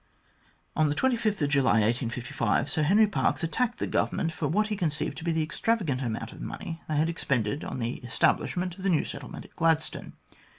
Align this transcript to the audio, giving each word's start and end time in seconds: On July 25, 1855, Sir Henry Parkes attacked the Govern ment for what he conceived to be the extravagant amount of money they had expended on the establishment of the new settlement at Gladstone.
On 0.75 0.85
July 0.87 1.13
25, 1.15 1.25
1855, 1.43 2.69
Sir 2.71 2.81
Henry 2.81 3.05
Parkes 3.05 3.43
attacked 3.43 3.77
the 3.77 3.85
Govern 3.85 4.17
ment 4.17 4.31
for 4.31 4.47
what 4.47 4.69
he 4.69 4.75
conceived 4.75 5.15
to 5.19 5.23
be 5.23 5.31
the 5.31 5.43
extravagant 5.43 6.01
amount 6.01 6.31
of 6.31 6.41
money 6.41 6.81
they 6.89 6.95
had 6.95 7.07
expended 7.07 7.63
on 7.63 7.77
the 7.77 7.97
establishment 7.97 8.75
of 8.77 8.81
the 8.83 8.89
new 8.89 9.05
settlement 9.05 9.45
at 9.45 9.55
Gladstone. 9.55 10.13